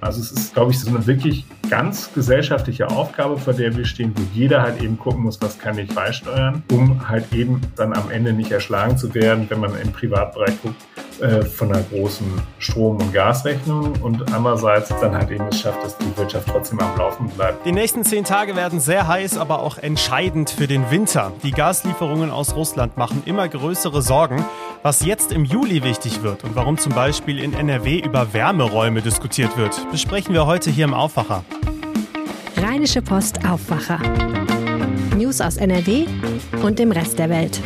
Also 0.00 0.20
es 0.20 0.30
ist, 0.30 0.54
glaube 0.54 0.70
ich, 0.70 0.78
so 0.78 0.88
eine 0.90 1.06
wirklich 1.06 1.44
ganz 1.68 2.12
gesellschaftliche 2.14 2.88
Aufgabe, 2.88 3.36
vor 3.36 3.52
der 3.52 3.76
wir 3.76 3.84
stehen, 3.84 4.12
wo 4.16 4.22
jeder 4.32 4.62
halt 4.62 4.80
eben 4.80 4.98
gucken 4.98 5.22
muss, 5.24 5.40
was 5.42 5.58
kann 5.58 5.76
ich 5.78 5.92
beisteuern, 5.92 6.62
um 6.70 7.08
halt 7.08 7.32
eben 7.32 7.60
dann 7.76 7.92
am 7.92 8.10
Ende 8.10 8.32
nicht 8.32 8.52
erschlagen 8.52 8.96
zu 8.96 9.12
werden, 9.14 9.46
wenn 9.48 9.60
man 9.60 9.78
im 9.78 9.92
Privatbereich 9.92 10.62
guckt, 10.62 10.76
äh, 11.20 11.42
von 11.42 11.72
einer 11.72 11.82
großen 11.82 12.26
Strom- 12.58 12.96
und 12.98 13.12
Gasrechnung 13.12 13.92
und 14.02 14.32
andererseits 14.32 14.88
dann 15.00 15.16
halt 15.16 15.30
eben 15.30 15.46
es 15.48 15.60
schafft, 15.60 15.82
dass 15.84 15.96
die 15.98 16.16
Wirtschaft 16.16 16.48
trotzdem 16.48 16.78
am 16.80 16.96
Laufen 16.96 17.28
bleibt. 17.30 17.66
Die 17.66 17.72
nächsten 17.72 18.04
zehn 18.04 18.24
Tage 18.24 18.54
werden 18.54 18.78
sehr 18.78 19.08
heiß, 19.08 19.36
aber 19.38 19.60
auch 19.60 19.78
entscheidend 19.78 20.50
für 20.50 20.66
den 20.66 20.90
Winter. 20.90 21.32
Die 21.42 21.50
Gaslieferungen 21.50 22.30
aus 22.30 22.54
Russland 22.54 22.96
machen 22.96 23.22
immer 23.26 23.48
größere 23.48 24.02
Sorgen. 24.02 24.44
Was 24.82 25.04
jetzt 25.04 25.32
im 25.32 25.44
Juli 25.44 25.82
wichtig 25.82 26.22
wird 26.22 26.44
und 26.44 26.54
warum 26.54 26.78
zum 26.78 26.94
Beispiel 26.94 27.40
in 27.40 27.52
NRW 27.52 27.98
über 27.98 28.32
Wärmeräume 28.32 29.02
diskutiert 29.02 29.56
wird, 29.56 29.90
besprechen 29.90 30.34
wir 30.34 30.46
heute 30.46 30.70
hier 30.70 30.84
im 30.84 30.94
Aufwacher. 30.94 31.44
Rheinische 32.56 33.02
Post 33.02 33.44
Aufwacher. 33.44 33.98
News 35.16 35.40
aus 35.40 35.56
NRW 35.56 36.06
und 36.62 36.78
dem 36.78 36.92
Rest 36.92 37.18
der 37.18 37.28
Welt. 37.28 37.60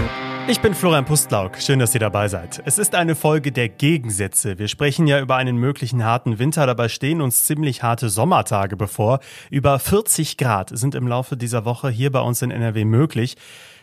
Ich 0.52 0.60
bin 0.60 0.74
Florian 0.74 1.06
Pustlauk. 1.06 1.56
Schön, 1.62 1.78
dass 1.78 1.94
ihr 1.94 2.00
dabei 2.00 2.28
seid. 2.28 2.60
Es 2.66 2.76
ist 2.76 2.94
eine 2.94 3.14
Folge 3.14 3.52
der 3.52 3.70
Gegensätze. 3.70 4.58
Wir 4.58 4.68
sprechen 4.68 5.06
ja 5.06 5.18
über 5.18 5.36
einen 5.36 5.56
möglichen 5.56 6.04
harten 6.04 6.38
Winter. 6.38 6.66
Dabei 6.66 6.90
stehen 6.90 7.22
uns 7.22 7.46
ziemlich 7.46 7.82
harte 7.82 8.10
Sommertage 8.10 8.76
bevor. 8.76 9.20
Über 9.48 9.78
40 9.78 10.36
Grad 10.36 10.68
sind 10.76 10.94
im 10.94 11.08
Laufe 11.08 11.38
dieser 11.38 11.64
Woche 11.64 11.88
hier 11.88 12.12
bei 12.12 12.20
uns 12.20 12.42
in 12.42 12.50
NRW 12.50 12.84
möglich. 12.84 13.36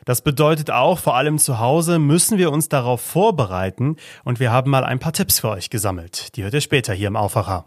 Das 0.06 0.22
bedeutet 0.22 0.70
auch, 0.70 1.00
vor 1.00 1.16
allem 1.16 1.40
zu 1.40 1.58
Hause 1.58 1.98
müssen 1.98 2.38
wir 2.38 2.52
uns 2.52 2.70
darauf 2.70 3.02
vorbereiten 3.02 3.96
und 4.24 4.40
wir 4.40 4.52
haben 4.52 4.70
mal 4.70 4.84
ein 4.84 5.00
paar 5.00 5.14
Tipps 5.14 5.40
für 5.40 5.50
euch 5.50 5.72
gesammelt. 5.72 6.36
Die 6.36 6.44
hört 6.44 6.54
ihr 6.54 6.62
später 6.62 6.94
hier 6.94 7.08
im 7.08 7.16
Aufwacher. 7.16 7.66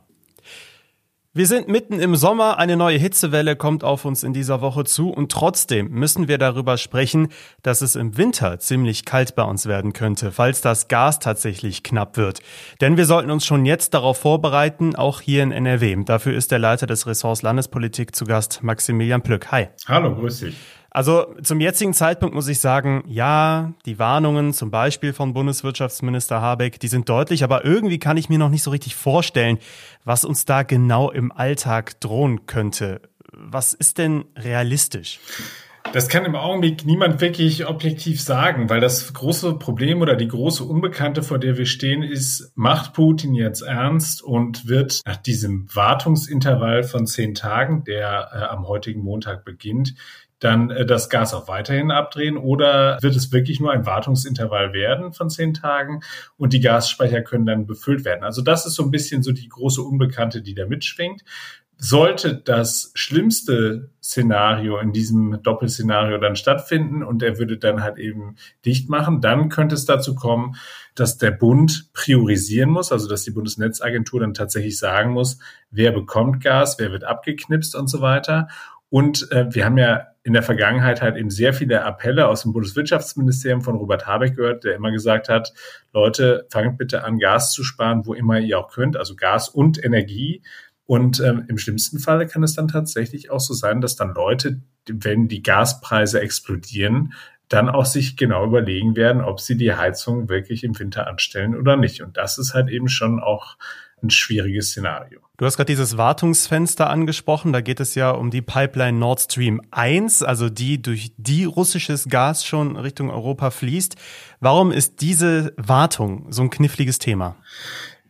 Wir 1.35 1.47
sind 1.47 1.67
mitten 1.67 1.99
im 1.99 2.15
Sommer, 2.15 2.59
eine 2.59 2.77
neue 2.77 2.99
Hitzewelle 2.99 3.57
kommt 3.57 3.85
auf 3.85 4.05
uns 4.05 4.23
in 4.23 4.35
dieser 4.35 4.61
Woche 4.61 4.85
zu 4.85 5.09
und 5.09 5.33
trotzdem 5.33 5.89
müssen 5.89 6.29
wir 6.29 6.37
darüber 6.37 6.77
sprechen, 6.77 7.29
dass 7.63 7.81
es 7.81 7.97
im 7.97 8.19
Winter 8.19 8.59
ziemlich 8.59 9.07
kalt 9.07 9.35
bei 9.35 9.43
uns 9.43 9.65
werden 9.65 9.95
könnte, 9.95 10.31
falls 10.31 10.61
das 10.61 10.89
Gas 10.89 11.21
tatsächlich 11.21 11.83
knapp 11.83 12.19
wird. 12.19 12.41
Denn 12.83 12.99
wir 12.99 13.07
sollten 13.07 13.31
uns 13.31 13.47
schon 13.47 13.65
jetzt 13.65 13.95
darauf 13.95 14.19
vorbereiten, 14.19 14.95
auch 14.95 15.23
hier 15.23 15.43
in 15.43 15.53
NRW. 15.53 16.05
Dafür 16.05 16.35
ist 16.35 16.51
der 16.51 16.59
Leiter 16.59 16.87
des 16.87 17.07
Ressorts 17.07 17.41
Landespolitik 17.41 18.15
zu 18.15 18.27
Gast, 18.27 18.63
Maximilian 18.63 19.23
Plück. 19.23 19.51
Hi. 19.51 19.69
Hallo, 19.89 20.15
grüß 20.15 20.41
dich. 20.41 20.57
Also 20.95 21.35
zum 21.43 21.61
jetzigen 21.61 21.95
Zeitpunkt 21.95 22.35
muss 22.35 22.49
ich 22.49 22.61
sagen, 22.61 23.03
ja, 23.07 23.73
die 23.87 23.99
Warnungen 23.99 24.53
zum 24.53 24.71
Beispiel 24.71 25.15
von 25.15 25.33
Bundeswirtschaftsminister 25.33 26.43
Habeck, 26.43 26.79
die 26.81 26.89
sind 26.89 27.09
deutlich, 27.09 27.45
aber 27.45 27.65
irgendwie 27.65 27.99
kann 27.99 28.19
ich 28.19 28.29
mir 28.29 28.39
noch 28.39 28.51
nicht 28.51 28.63
so 28.63 28.71
richtig 28.71 28.95
vorstellen, 28.95 29.59
was 30.05 30.27
uns 30.27 30.45
da 30.45 30.65
genau 30.65 31.11
im 31.11 31.33
Alltag 31.33 31.99
drohen 32.01 32.45
könnte. 32.45 33.01
Was 33.33 33.73
ist 33.73 33.97
denn 33.97 34.27
realistisch? 34.37 35.19
Das 35.93 36.09
kann 36.09 36.25
im 36.25 36.37
Augenblick 36.37 36.87
niemand 36.87 37.21
wirklich 37.21 37.67
objektiv 37.67 38.23
sagen, 38.23 38.71
weil 38.71 38.81
das 38.81 39.13
große 39.13 39.55
Problem 39.59 40.01
oder 40.01 40.17
die 40.17 40.29
große 40.29 40.65
Unbekannte, 40.65 41.23
vor 41.23 41.39
der 41.39 41.59
wir 41.59 41.67
stehen, 41.67 42.03
ist, 42.03 42.53
macht 42.55 42.95
Putin 42.95 43.35
jetzt 43.35 43.63
ernst 43.63 44.23
und 44.23 44.69
wird 44.69 45.01
nach 45.05 45.17
diesem 45.17 45.67
Wartungsintervall 45.75 46.83
von 46.85 47.07
zehn 47.07 47.35
Tagen, 47.35 47.85
der 47.85 48.31
äh, 48.33 48.39
am 48.45 48.69
heutigen 48.69 49.03
Montag 49.03 49.45
beginnt, 49.45 49.95
dann 50.43 50.71
äh, 50.71 50.85
das 50.85 51.09
Gas 51.09 51.35
auch 51.35 51.49
weiterhin 51.49 51.91
abdrehen 51.91 52.37
oder 52.37 52.99
wird 53.01 53.17
es 53.17 53.33
wirklich 53.33 53.61
nur 53.61 53.73
ein 53.73 53.87
Wartungsintervall 53.87 54.73
werden 54.73 55.13
von 55.13 55.31
zehn 55.31 55.55
Tagen 55.55 56.01
und 56.37 56.53
die 56.53 56.61
Gasspeicher 56.61 57.23
können 57.23 57.47
dann 57.47 57.67
befüllt 57.67 58.05
werden? 58.05 58.25
Also 58.25 58.43
das 58.43 58.67
ist 58.67 58.75
so 58.75 58.83
ein 58.83 58.91
bisschen 58.91 59.23
so 59.23 59.33
die 59.33 59.49
große 59.49 59.83
Unbekannte, 59.83 60.43
die 60.43 60.55
da 60.55 60.67
mitschwingt. 60.67 61.23
Sollte 61.79 62.37
das 62.37 62.93
schlimmste 62.95 63.91
Szenario 64.01 64.79
in 64.79 64.93
diesem 64.93 65.43
Doppelszenario 65.43 66.19
dann 66.19 66.37
stattfinden 66.37 67.03
und 67.03 67.25
er 67.25 67.39
würde 67.39 67.59
dann 67.59 67.83
halt 67.83 67.99
eben 67.99 68.37
dicht 68.65 68.89
machen, 68.89 69.21
dann 69.21 69.49
könnte 69.49 69.75
es 69.75 69.85
dazu 69.85 70.15
kommen, 70.15 70.55
dass 70.95 71.19
der 71.19 71.33
Bund 71.33 71.93
priorisieren 71.93 72.71
muss, 72.71 72.93
also 72.93 73.09
dass 73.09 73.25
die 73.25 73.33
Bundesnetzagentur 73.33 74.21
dann 74.21 74.35
tatsächlich 74.35 74.79
sagen 74.79 75.13
muss, 75.13 75.39
wer 75.73 75.91
bekommt 75.91 76.41
Gas, 76.41 76.79
wer 76.79 76.93
wird 76.93 77.03
abgeknipst 77.03 77.75
und 77.75 77.89
so 77.89 78.01
weiter. 78.01 78.47
Und 78.93 79.33
äh, 79.33 79.47
wir 79.55 79.65
haben 79.65 79.79
ja 79.79 80.09
in 80.23 80.35
der 80.35 80.43
Vergangenheit 80.43 81.01
halt 81.01 81.17
eben 81.17 81.31
sehr 81.31 81.55
viele 81.55 81.83
Appelle 81.83 82.29
aus 82.29 82.43
dem 82.43 82.53
Bundeswirtschaftsministerium 82.53 83.63
von 83.63 83.77
Robert 83.77 84.07
Habeck 84.07 84.37
gehört, 84.37 84.65
der 84.65 84.75
immer 84.75 84.93
gesagt 84.93 85.31
hat, 85.31 85.55
Leute, 85.95 86.47
fangt 86.51 86.77
bitte 86.77 87.03
an, 87.03 87.19
Gas 87.19 87.55
zu 87.55 87.65
sparen, 87.65 88.05
wo 88.05 88.13
immer 88.13 88.39
ihr 88.39 88.59
auch 88.59 88.71
könnt, 88.71 88.99
also 88.99 89.17
Gas 89.17 89.49
und 89.49 89.83
Energie. 89.83 90.43
Und 90.85 91.21
ähm, 91.21 91.47
im 91.49 91.57
schlimmsten 91.57 92.01
Fall 92.01 92.27
kann 92.27 92.43
es 92.43 92.55
dann 92.55 92.69
tatsächlich 92.69 93.31
auch 93.31 93.41
so 93.41 93.55
sein, 93.55 93.81
dass 93.81 93.97
dann 93.97 94.13
Leute, 94.13 94.61
wenn 94.87 95.27
die 95.27 95.43
Gaspreise 95.43 96.21
explodieren, 96.21 97.15
dann 97.49 97.71
auch 97.71 97.87
sich 97.87 98.19
genau 98.19 98.45
überlegen 98.45 98.95
werden, 98.95 99.23
ob 99.23 99.41
sie 99.41 99.57
die 99.57 99.73
Heizung 99.73 100.29
wirklich 100.29 100.65
im 100.65 100.79
Winter 100.79 101.07
anstellen 101.07 101.57
oder 101.57 101.79
nicht. 101.79 102.03
Und 102.03 102.19
das 102.19 102.37
ist 102.37 102.53
halt 102.53 102.69
eben 102.69 102.89
schon 102.89 103.21
auch 103.21 103.57
ein 104.03 104.11
schwieriges 104.11 104.71
Szenario. 104.71 105.21
Du 105.37 105.47
hast 105.47 105.57
gerade 105.57 105.73
dieses 105.73 105.97
Wartungsfenster 105.97 106.89
angesprochen. 106.89 107.53
Da 107.53 107.61
geht 107.61 107.81
es 107.81 107.95
ja 107.95 108.11
um 108.11 108.31
die 108.31 108.43
Pipeline 108.43 108.99
Nord 108.99 109.21
Stream 109.21 109.61
1, 109.71 110.23
also 110.23 110.49
die 110.49 110.81
durch 110.81 111.13
die 111.17 111.45
russisches 111.45 112.09
Gas 112.09 112.45
schon 112.45 112.77
Richtung 112.77 113.11
Europa 113.11 113.51
fließt. 113.51 113.97
Warum 114.41 114.71
ist 114.71 115.01
diese 115.01 115.53
Wartung 115.57 116.27
so 116.31 116.43
ein 116.43 116.51
kniffliges 116.51 116.99
Thema? 116.99 117.37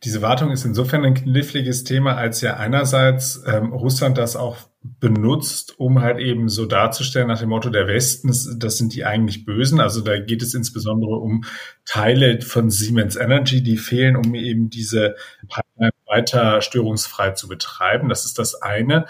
Diese 0.04 0.20
Wartung 0.20 0.50
ist 0.50 0.64
insofern 0.64 1.04
ein 1.04 1.14
kniffliges 1.14 1.84
Thema, 1.84 2.16
als 2.16 2.40
ja 2.40 2.56
einerseits 2.56 3.42
ähm, 3.46 3.72
Russland 3.72 4.18
das 4.18 4.34
auch 4.34 4.56
benutzt, 4.82 5.78
um 5.78 6.00
halt 6.00 6.18
eben 6.18 6.48
so 6.48 6.66
darzustellen 6.66 7.28
nach 7.28 7.38
dem 7.38 7.50
Motto 7.50 7.70
der 7.70 7.86
Westen, 7.86 8.34
das 8.58 8.78
sind 8.78 8.94
die 8.94 9.04
eigentlich 9.04 9.44
Bösen. 9.44 9.78
Also 9.78 10.00
da 10.00 10.18
geht 10.18 10.42
es 10.42 10.54
insbesondere 10.54 11.16
um 11.16 11.44
Teile 11.84 12.40
von 12.40 12.68
Siemens 12.68 13.14
Energy, 13.14 13.62
die 13.62 13.76
fehlen, 13.76 14.16
um 14.16 14.34
eben 14.34 14.70
diese 14.70 15.14
Pipeline 15.42 15.71
weiter 16.12 16.60
störungsfrei 16.60 17.30
zu 17.30 17.48
betreiben. 17.48 18.08
Das 18.08 18.24
ist 18.24 18.38
das 18.38 18.60
eine. 18.60 19.06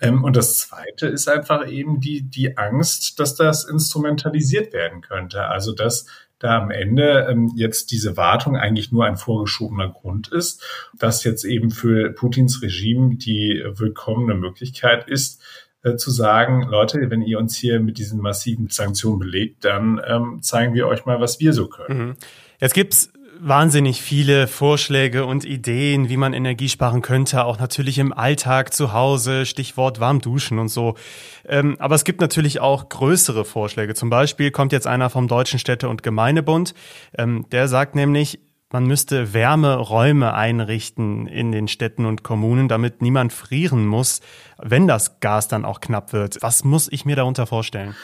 Ähm, 0.00 0.24
und 0.24 0.36
das 0.36 0.58
zweite 0.58 1.06
ist 1.06 1.28
einfach 1.28 1.68
eben 1.68 2.00
die, 2.00 2.22
die 2.22 2.56
Angst, 2.56 3.18
dass 3.18 3.34
das 3.34 3.64
instrumentalisiert 3.64 4.72
werden 4.72 5.00
könnte. 5.02 5.46
Also 5.46 5.72
dass 5.72 6.06
da 6.38 6.58
am 6.60 6.70
Ende 6.70 7.26
ähm, 7.30 7.52
jetzt 7.56 7.90
diese 7.90 8.16
Wartung 8.16 8.56
eigentlich 8.56 8.92
nur 8.92 9.06
ein 9.06 9.16
vorgeschobener 9.16 9.88
Grund 9.88 10.28
ist, 10.28 10.62
dass 10.98 11.24
jetzt 11.24 11.44
eben 11.44 11.70
für 11.70 12.12
Putins 12.12 12.60
Regime 12.62 13.16
die 13.16 13.64
willkommene 13.74 14.34
Möglichkeit 14.34 15.08
ist, 15.08 15.42
äh, 15.82 15.96
zu 15.96 16.10
sagen, 16.10 16.66
Leute, 16.68 17.10
wenn 17.10 17.22
ihr 17.22 17.38
uns 17.38 17.56
hier 17.56 17.80
mit 17.80 17.98
diesen 17.98 18.20
massiven 18.20 18.68
Sanktionen 18.68 19.20
belegt, 19.20 19.64
dann 19.64 20.00
ähm, 20.06 20.40
zeigen 20.42 20.74
wir 20.74 20.86
euch 20.86 21.04
mal, 21.06 21.20
was 21.20 21.40
wir 21.40 21.52
so 21.52 21.68
können. 21.68 22.08
Mhm. 22.08 22.16
Jetzt 22.60 22.74
gibt's 22.74 23.12
wahnsinnig 23.46 24.00
viele 24.00 24.48
Vorschläge 24.48 25.26
und 25.26 25.44
Ideen, 25.44 26.08
wie 26.08 26.16
man 26.16 26.32
Energie 26.32 26.68
sparen 26.68 27.02
könnte, 27.02 27.44
auch 27.44 27.58
natürlich 27.58 27.98
im 27.98 28.12
Alltag 28.12 28.72
zu 28.72 28.92
Hause, 28.92 29.44
Stichwort 29.44 30.00
warm 30.00 30.20
duschen 30.20 30.58
und 30.58 30.68
so. 30.68 30.94
Ähm, 31.46 31.76
aber 31.78 31.94
es 31.94 32.04
gibt 32.04 32.20
natürlich 32.20 32.60
auch 32.60 32.88
größere 32.88 33.44
Vorschläge. 33.44 33.94
Zum 33.94 34.08
Beispiel 34.08 34.50
kommt 34.50 34.72
jetzt 34.72 34.86
einer 34.86 35.10
vom 35.10 35.28
Deutschen 35.28 35.58
Städte- 35.58 35.90
und 35.90 36.02
Gemeindebund. 36.02 36.74
Ähm, 37.18 37.44
der 37.52 37.68
sagt 37.68 37.94
nämlich, 37.94 38.40
man 38.74 38.86
müsste 38.86 39.32
Wärmeräume 39.32 40.34
einrichten 40.34 41.28
in 41.28 41.52
den 41.52 41.68
Städten 41.68 42.06
und 42.06 42.24
Kommunen, 42.24 42.66
damit 42.66 43.02
niemand 43.02 43.32
frieren 43.32 43.86
muss, 43.86 44.20
wenn 44.58 44.88
das 44.88 45.20
Gas 45.20 45.46
dann 45.46 45.64
auch 45.64 45.80
knapp 45.80 46.12
wird. 46.12 46.38
Was 46.40 46.64
muss 46.64 46.90
ich 46.90 47.04
mir 47.04 47.14
darunter 47.14 47.46
vorstellen? 47.46 47.94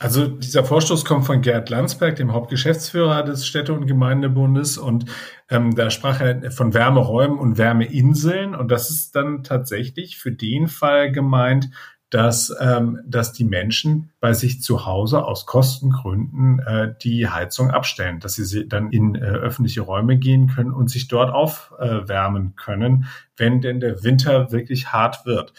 Also 0.00 0.26
dieser 0.26 0.64
Vorstoß 0.64 1.04
kommt 1.04 1.26
von 1.26 1.42
Gerd 1.42 1.70
Landsberg, 1.70 2.16
dem 2.16 2.32
Hauptgeschäftsführer 2.32 3.22
des 3.22 3.46
Städte- 3.46 3.72
und 3.72 3.86
Gemeindebundes. 3.86 4.78
Und 4.78 5.04
ähm, 5.48 5.76
da 5.76 5.90
sprach 5.90 6.20
er 6.20 6.50
von 6.50 6.74
Wärmeräumen 6.74 7.38
und 7.38 7.56
Wärmeinseln. 7.56 8.56
Und 8.56 8.72
das 8.72 8.90
ist 8.90 9.14
dann 9.14 9.44
tatsächlich 9.44 10.18
für 10.18 10.32
den 10.32 10.66
Fall 10.66 11.12
gemeint, 11.12 11.70
dass, 12.10 12.54
ähm, 12.60 13.00
dass 13.04 13.32
die 13.32 13.44
Menschen 13.44 14.10
bei 14.20 14.32
sich 14.32 14.62
zu 14.62 14.86
Hause 14.86 15.24
aus 15.24 15.44
Kostengründen 15.44 16.60
äh, 16.60 16.94
die 17.02 17.28
Heizung 17.28 17.70
abstellen, 17.70 18.20
dass 18.20 18.34
sie 18.34 18.68
dann 18.68 18.90
in 18.90 19.16
äh, 19.16 19.20
öffentliche 19.24 19.80
Räume 19.80 20.16
gehen 20.16 20.46
können 20.48 20.72
und 20.72 20.88
sich 20.88 21.08
dort 21.08 21.32
aufwärmen 21.32 22.48
äh, 22.48 22.60
können, 22.60 23.06
wenn 23.36 23.60
denn 23.60 23.80
der 23.80 24.04
Winter 24.04 24.52
wirklich 24.52 24.92
hart 24.92 25.26
wird. 25.26 25.52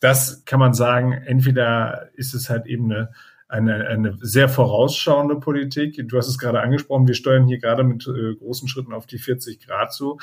Das 0.00 0.46
kann 0.46 0.58
man 0.58 0.72
sagen, 0.72 1.12
entweder 1.12 2.08
ist 2.14 2.32
es 2.32 2.48
halt 2.48 2.66
eben 2.66 2.90
eine 2.90 3.10
eine, 3.50 3.86
eine 3.88 4.16
sehr 4.20 4.48
vorausschauende 4.48 5.36
Politik. 5.36 6.00
Du 6.08 6.16
hast 6.16 6.28
es 6.28 6.38
gerade 6.38 6.60
angesprochen, 6.60 7.08
wir 7.08 7.14
steuern 7.14 7.48
hier 7.48 7.58
gerade 7.58 7.82
mit 7.82 8.06
äh, 8.06 8.34
großen 8.36 8.68
Schritten 8.68 8.92
auf 8.92 9.06
die 9.06 9.18
40 9.18 9.66
Grad 9.66 9.92
zu. 9.92 10.18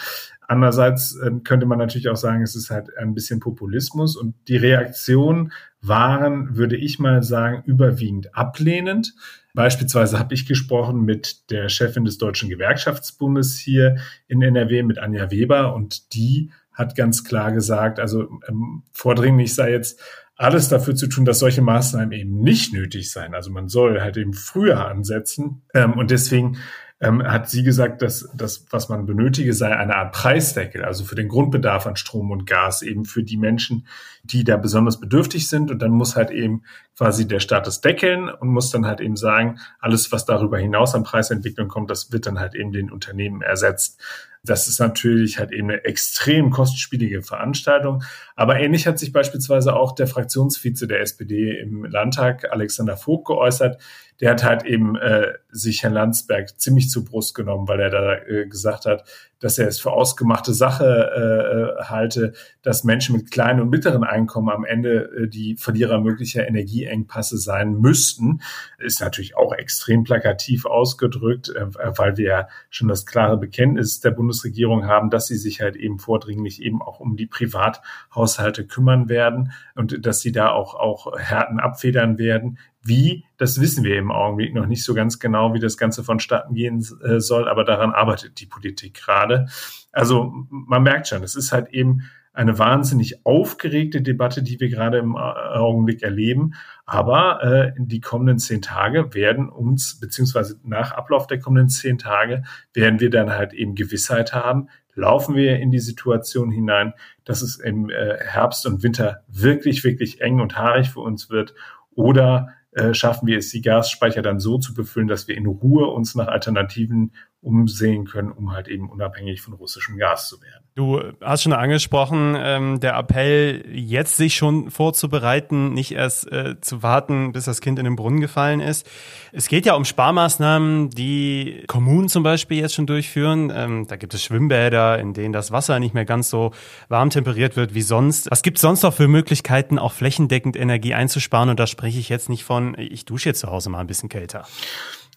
Andererseits 0.48 1.16
äh, 1.18 1.32
könnte 1.44 1.66
man 1.66 1.78
natürlich 1.78 2.10
auch 2.10 2.16
sagen, 2.16 2.42
es 2.42 2.56
ist 2.56 2.70
halt 2.70 2.96
ein 2.98 3.14
bisschen 3.14 3.42
Populismus 3.42 4.16
und 4.16 4.36
die 4.48 4.56
Reaktionen 4.56 5.52
waren, 5.82 6.56
würde 6.56 6.78
ich 6.78 7.00
mal 7.00 7.22
sagen, 7.22 7.64
überwiegend 7.66 8.34
ablehnend. 8.34 9.14
Beispielsweise 9.54 10.18
habe 10.20 10.34
ich 10.34 10.46
gesprochen 10.46 11.04
mit 11.04 11.52
der 11.52 11.68
Chefin 11.68 12.06
des 12.06 12.18
Deutschen 12.18 12.50
Gewerkschaftsbundes 12.50 13.58
hier 13.58 13.98
in 14.28 14.42
NRW, 14.42 14.84
mit 14.84 15.00
Anja 15.00 15.32
Weber, 15.32 15.76
und 15.76 16.14
die 16.14 16.52
hat 16.72 16.96
ganz 16.96 17.24
klar 17.24 17.52
gesagt, 17.52 18.00
also 18.00 18.30
ähm, 18.48 18.84
vordringlich 18.92 19.56
sei 19.56 19.72
jetzt 19.72 20.00
alles 20.38 20.70
dafür 20.70 20.96
zu 20.96 21.08
tun, 21.08 21.26
dass 21.26 21.40
solche 21.40 21.62
Maßnahmen 21.62 22.12
eben 22.12 22.42
nicht 22.42 22.74
nötig 22.74 23.12
seien. 23.12 23.34
Also 23.34 23.52
man 23.52 23.68
soll 23.68 24.00
halt 24.02 24.18
eben 24.18 24.34
früher 24.34 24.88
ansetzen. 24.88 25.64
Ähm, 25.74 25.94
und 25.94 26.12
deswegen 26.12 26.58
ähm, 27.00 27.24
hat 27.24 27.50
sie 27.50 27.64
gesagt, 27.64 28.02
dass 28.02 28.30
das, 28.36 28.66
was 28.72 28.90
man 28.90 29.06
benötige, 29.06 29.54
sei 29.54 29.76
eine 29.76 29.96
Art 29.96 30.14
Preisdeckel, 30.14 30.84
also 30.84 31.04
für 31.04 31.16
den 31.16 31.28
Grundbedarf 31.28 31.86
an 31.86 31.96
Strom 31.96 32.32
und 32.32 32.46
Gas, 32.46 32.82
eben 32.82 33.06
für 33.06 33.24
die 33.24 33.38
Menschen, 33.38 33.88
die 34.24 34.44
da 34.44 34.58
besonders 34.58 35.00
bedürftig 35.00 35.48
sind. 35.50 35.72
Und 35.72 35.82
dann 35.82 35.92
muss 35.92 36.16
halt 36.16 36.32
eben 36.32 36.64
quasi 36.96 37.28
der 37.28 37.40
Staat 37.40 37.68
das 37.68 37.82
deckeln 37.82 38.30
und 38.30 38.50
muss 38.50 38.72
dann 38.72 38.86
halt 38.86 39.02
eben 39.02 39.16
sagen, 39.16 39.60
alles, 39.80 40.12
was 40.12 40.26
darüber 40.26 40.58
hinaus 40.60 40.96
an 40.96 41.04
Preisentwicklung 41.04 41.68
kommt, 41.68 41.90
das 41.90 42.12
wird 42.12 42.26
dann 42.26 42.40
halt 42.40 42.56
eben 42.56 42.72
den 42.72 42.92
Unternehmen 42.92 43.42
ersetzt. 43.42 44.02
Das 44.50 44.68
ist 44.68 44.80
natürlich 44.80 45.40
halt 45.40 45.52
eben 45.52 45.70
eine 45.70 45.84
extrem 45.86 46.50
kostspielige 46.50 47.22
Veranstaltung. 47.22 48.04
Aber 48.36 48.60
ähnlich 48.60 48.88
hat 48.88 49.00
sich 49.00 49.12
beispielsweise 49.12 49.76
auch 49.76 49.94
der 49.94 50.08
Fraktionsvize 50.08 50.88
der 50.88 51.02
SPD 51.02 51.60
im 51.60 51.86
Landtag, 51.86 52.52
Alexander 52.52 52.98
Vogt, 52.98 53.28
geäußert. 53.28 53.82
Der 54.20 54.32
hat 54.32 54.44
halt 54.44 54.66
eben 54.66 54.96
äh, 54.96 55.34
sich 55.50 55.84
Herrn 55.84 55.94
Landsberg 55.94 56.60
ziemlich 56.60 56.90
zu 56.90 57.06
Brust 57.06 57.36
genommen, 57.36 57.68
weil 57.68 57.80
er 57.80 57.90
da 57.90 58.16
äh, 58.16 58.48
gesagt 58.48 58.86
hat, 58.86 59.04
dass 59.40 59.60
er 59.60 59.68
es 59.68 59.80
für 59.80 59.92
ausgemachte 59.92 60.54
Sache 60.54 61.78
äh, 61.80 61.84
halte, 61.84 62.34
dass 62.64 62.84
Menschen 62.84 63.16
mit 63.16 63.32
kleinen 63.32 63.62
und 63.62 63.70
mittleren 63.70 64.04
Einkommen 64.04 64.50
am 64.50 64.66
Ende 64.66 65.12
äh, 65.12 65.28
die 65.28 65.56
Verlierer 65.56 66.00
möglicher 66.00 66.48
Energieengpasse 66.48 67.38
sein 67.38 67.80
müssten, 67.80 68.42
ist 68.80 69.00
natürlich 69.00 69.38
auch 69.38 69.54
extrem 69.54 70.04
plakativ 70.04 70.66
ausgedrückt, 70.66 71.50
äh, 71.50 71.68
weil 71.98 72.18
wir 72.18 72.26
ja 72.26 72.48
schon 72.70 72.88
das 72.88 73.06
klare 73.06 73.38
Bekenntnis 73.38 74.00
der 74.00 74.12
Bundesregierung 74.12 74.86
haben, 74.86 75.10
dass 75.10 75.28
sie 75.28 75.38
sich 75.38 75.62
halt 75.62 75.76
eben 75.76 76.00
vordringlich 76.00 76.62
eben 76.62 76.82
auch 76.82 77.00
um 77.00 77.16
die 77.16 77.28
Privathaushalte 77.28 78.66
kümmern 78.66 79.10
werden 79.10 79.52
und 79.76 80.06
dass 80.06 80.20
sie 80.20 80.32
da 80.32 80.50
auch, 80.50 80.74
auch 80.74 81.18
Härten 81.18 81.60
abfedern 81.60 82.18
werden. 82.18 82.58
Wie, 82.88 83.26
das 83.38 83.60
wissen 83.60 83.84
wir 83.84 83.98
im 83.98 84.12
Augenblick 84.12 84.54
noch 84.54 84.66
nicht 84.66 84.84
so 84.84 84.94
ganz 84.94 85.20
genau, 85.20 85.54
wie 85.54 85.60
das 85.60 85.78
Ganze 85.78 86.04
vonstatten 86.04 86.54
gehen 86.54 86.86
äh, 87.04 87.20
soll, 87.20 87.48
aber 87.48 87.64
daran 87.64 87.92
arbeitet 87.92 88.40
die 88.40 88.46
Politik 88.46 88.94
gerade. 88.94 89.48
Also 89.92 90.34
man 90.50 90.84
merkt 90.84 91.08
schon, 91.08 91.24
es 91.24 91.36
ist 91.36 91.52
halt 91.52 91.70
eben 91.70 92.04
eine 92.38 92.60
wahnsinnig 92.60 93.26
aufgeregte 93.26 94.04
Debatte, 94.04 94.44
die 94.44 94.60
wir 94.60 94.70
gerade 94.70 95.00
im 95.00 95.16
äh, 95.16 95.18
Augenblick 95.18 96.04
erleben. 96.04 96.54
Aber 96.86 97.44
äh, 97.44 97.72
die 97.78 98.00
kommenden 98.00 98.38
zehn 98.38 98.62
Tage 98.62 99.16
werden 99.16 99.50
uns, 99.50 100.00
beziehungsweise 100.00 100.60
nach 100.64 100.92
Ablauf 100.92 101.26
der 101.26 101.40
kommenden 101.40 101.70
zehn 101.70 101.98
Tage, 101.98 102.44
werden 102.74 103.00
wir 103.00 103.10
dann 103.10 103.32
halt 103.32 103.54
eben 103.54 103.74
Gewissheit 103.74 104.34
haben, 104.34 104.70
laufen 104.94 105.36
wir 105.36 105.58
in 105.58 105.72
die 105.72 105.80
Situation 105.80 106.52
hinein, 106.52 106.94
dass 107.26 107.42
es 107.42 107.58
im 107.58 107.90
äh, 107.90 108.18
Herbst 108.20 108.68
und 108.68 108.84
Winter 108.84 109.24
wirklich, 109.28 109.84
wirklich 109.84 110.22
eng 110.22 110.40
und 110.40 110.58
haarig 110.58 110.92
für 110.92 111.00
uns 111.00 111.32
wird 111.32 111.56
oder 111.96 112.50
äh, 112.78 112.94
schaffen 112.94 113.28
wir 113.28 113.40
es, 113.40 113.50
die 113.50 113.62
Gasspeicher 113.62 114.22
dann 114.22 114.40
so 114.40 114.60
zu 114.60 114.74
befüllen, 114.74 115.08
dass 115.08 115.28
wir 115.28 115.36
in 115.36 115.48
Ruhe 115.48 115.88
uns 115.88 116.14
nach 116.14 116.28
Alternativen 116.28 117.14
umsehen 117.42 118.06
können, 118.06 118.32
um 118.32 118.52
halt 118.52 118.68
eben 118.68 118.90
unabhängig 118.90 119.42
von 119.42 119.54
russischem 119.54 119.98
Gas 119.98 120.28
zu 120.28 120.42
werden. 120.42 120.67
Du 120.78 121.02
hast 121.22 121.42
schon 121.42 121.54
angesprochen, 121.54 122.36
ähm, 122.38 122.80
der 122.80 122.96
Appell, 122.98 123.66
jetzt 123.74 124.16
sich 124.16 124.36
schon 124.36 124.70
vorzubereiten, 124.70 125.74
nicht 125.74 125.92
erst 125.92 126.32
äh, 126.32 126.62
zu 126.62 126.84
warten, 126.84 127.32
bis 127.32 127.46
das 127.46 127.62
Kind 127.62 127.80
in 127.80 127.86
den 127.86 127.96
Brunnen 127.96 128.22
gefallen 128.22 128.60
ist. 128.60 128.88
Es 129.32 129.48
geht 129.48 129.66
ja 129.66 129.74
um 129.74 129.86
Sparmaßnahmen, 129.86 130.92
die 130.92 131.64
Kommunen 131.66 132.10
zum 132.10 132.22
Beispiel 132.22 132.60
jetzt 132.60 132.76
schon 132.76 132.86
durchführen. 132.86 133.52
Ähm, 133.52 133.88
da 133.88 133.96
gibt 133.96 134.14
es 134.14 134.24
Schwimmbäder, 134.24 135.00
in 135.00 135.16
denen 135.16 135.34
das 135.34 135.52
Wasser 135.52 135.80
nicht 135.80 135.96
mehr 135.96 136.06
ganz 136.06 136.30
so 136.30 136.52
warm 136.90 137.10
temperiert 137.10 137.56
wird 137.56 137.74
wie 137.74 137.82
sonst. 137.82 138.30
Was 138.30 138.44
gibt 138.44 138.60
es 138.60 138.62
sonst 138.62 138.84
noch 138.84 138.94
für 138.94 139.08
Möglichkeiten, 139.08 139.80
auch 139.80 139.94
flächendeckend 139.94 140.56
Energie 140.56 140.94
einzusparen? 140.94 141.50
Und 141.50 141.60
da 141.60 141.66
spreche 141.66 141.98
ich 141.98 142.10
jetzt 142.10 142.30
nicht 142.30 142.44
von, 142.44 142.78
ich 142.78 143.04
dusche 143.04 143.30
jetzt 143.30 143.40
zu 143.40 143.48
Hause 143.48 143.72
mal 143.72 143.80
ein 143.80 143.88
bisschen 143.88 144.10
kälter. 144.10 144.46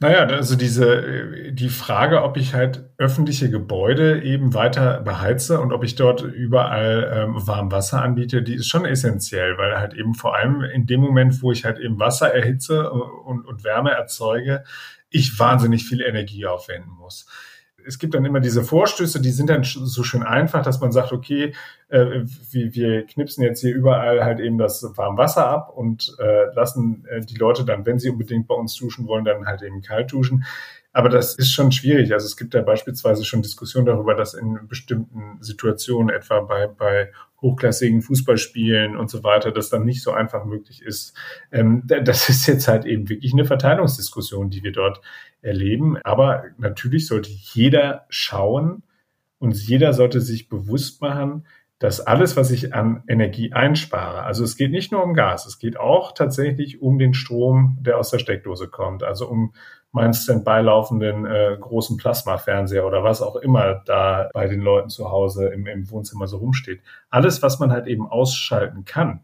Naja, 0.03 0.25
also 0.25 0.57
diese, 0.57 1.53
die 1.53 1.69
Frage, 1.69 2.23
ob 2.23 2.39
ich 2.39 2.55
halt 2.55 2.89
öffentliche 2.97 3.51
Gebäude 3.51 4.23
eben 4.23 4.55
weiter 4.55 5.03
beheize 5.03 5.61
und 5.61 5.75
ob 5.75 5.85
ich 5.85 5.95
dort 5.95 6.23
überall 6.23 7.13
ähm, 7.15 7.47
warm 7.47 7.71
Wasser 7.71 8.01
anbiete, 8.01 8.43
die 8.43 8.55
ist 8.55 8.69
schon 8.69 8.87
essentiell, 8.87 9.59
weil 9.59 9.79
halt 9.79 9.93
eben 9.93 10.15
vor 10.15 10.35
allem 10.35 10.63
in 10.63 10.87
dem 10.87 11.01
Moment, 11.01 11.43
wo 11.43 11.53
ich 11.53 11.67
halt 11.67 11.79
eben 11.79 12.01
Wasser 12.01 12.33
erhitze 12.33 12.91
und, 12.91 13.45
und 13.45 13.63
Wärme 13.63 13.91
erzeuge, 13.91 14.65
ich 15.11 15.39
wahnsinnig 15.39 15.85
viel 15.85 16.01
Energie 16.01 16.47
aufwenden 16.47 16.93
muss 16.93 17.27
es 17.87 17.99
gibt 17.99 18.15
dann 18.15 18.25
immer 18.25 18.41
diese 18.41 18.63
Vorstöße, 18.63 19.21
die 19.21 19.31
sind 19.31 19.51
dann 19.51 19.65
so 19.65 20.03
schön 20.03 20.23
einfach, 20.23 20.63
dass 20.63 20.81
man 20.81 20.93
sagt, 20.93 21.13
okay, 21.13 21.55
äh, 21.89 22.25
wir, 22.51 22.75
wir 22.75 23.07
knipsen 23.07 23.45
jetzt 23.45 23.61
hier 23.61 23.75
überall 23.75 24.25
halt 24.25 24.41
eben 24.41 24.59
das 24.59 24.83
Warmwasser 24.97 25.47
ab 25.47 25.73
und 25.75 26.17
äh, 26.19 26.53
lassen 26.55 27.05
äh, 27.09 27.21
die 27.21 27.37
Leute 27.37 27.65
dann, 27.65 27.87
wenn 27.87 27.99
sie 27.99 28.11
unbedingt 28.11 28.47
bei 28.47 28.55
uns 28.55 28.75
duschen 28.77 29.07
wollen, 29.07 29.25
dann 29.25 29.47
halt 29.47 29.63
eben 29.63 29.83
kalt 29.83 30.13
duschen. 30.13 30.45
Aber 30.93 31.09
das 31.09 31.37
ist 31.37 31.53
schon 31.53 31.71
schwierig. 31.71 32.13
Also 32.13 32.27
es 32.27 32.37
gibt 32.37 32.53
ja 32.53 32.63
beispielsweise 32.63 33.25
schon 33.25 33.43
Diskussionen 33.43 33.87
darüber, 33.87 34.15
dass 34.15 34.35
in 34.35 34.59
bestimmten 34.67 35.41
Situationen, 35.41 36.11
etwa 36.11 36.41
bei, 36.41 36.67
bei 36.67 37.13
hochklassigen 37.41 38.03
Fußballspielen 38.03 38.97
und 38.97 39.09
so 39.09 39.23
weiter, 39.23 39.53
das 39.53 39.71
dann 39.71 39.85
nicht 39.85 40.03
so 40.03 40.11
einfach 40.11 40.45
möglich 40.45 40.83
ist. 40.83 41.17
Ähm, 41.53 41.85
das 41.87 42.29
ist 42.29 42.47
jetzt 42.47 42.67
halt 42.67 42.87
eben 42.87 43.09
wirklich 43.09 43.33
eine 43.33 43.45
Verteilungsdiskussion, 43.45 44.51
die 44.51 44.65
wir 44.65 44.73
dort 44.73 45.01
erleben. 45.43 45.97
Aber 46.05 46.45
natürlich 46.59 47.07
sollte 47.07 47.31
jeder 47.31 48.07
schauen 48.09 48.83
und 49.39 49.55
jeder 49.57 49.93
sollte 49.93 50.21
sich 50.21 50.49
bewusst 50.49 51.01
machen, 51.01 51.47
dass 51.79 52.01
alles, 52.01 52.37
was 52.37 52.51
ich 52.51 52.75
an 52.75 53.03
Energie 53.09 53.55
einspare, 53.55 54.23
also 54.23 54.45
es 54.45 54.57
geht 54.57 54.71
nicht 54.71 54.93
nur 54.93 55.03
um 55.03 55.15
Gas, 55.15 55.47
es 55.47 55.59
geht 55.59 55.81
auch 55.81 56.13
tatsächlich 56.13 56.83
um 56.83 56.99
den 56.99 57.15
Strom, 57.15 57.79
der 57.81 57.97
aus 57.97 58.11
der 58.11 58.19
Steckdose 58.19 58.69
kommt, 58.69 59.03
also 59.03 59.27
um 59.27 59.55
meinen 59.91 60.13
Standby 60.13 60.61
laufenden 60.61 61.25
äh, 61.25 61.57
großen 61.59 61.97
Plasmafernseher 61.97 62.87
oder 62.87 63.03
was 63.03 63.23
auch 63.23 63.37
immer 63.37 63.83
da 63.87 64.29
bei 64.35 64.47
den 64.47 64.61
Leuten 64.61 64.91
zu 64.91 65.11
Hause 65.11 65.49
im, 65.49 65.67
im 65.67 65.91
Wohnzimmer 65.91 66.27
so 66.27 66.37
rumsteht. 66.37 66.81
Alles, 67.09 67.43
was 67.43 67.59
man 67.59 67.73
halt 67.73 67.87
eben 67.87 68.07
ausschalten 68.07 68.85
kann, 68.85 69.21